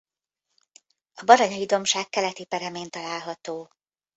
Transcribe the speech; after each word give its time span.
A 1.13 1.23
Baranyai-dombság 1.23 2.09
keleti 2.09 2.45
peremén 2.45 2.89
található. 2.89 3.71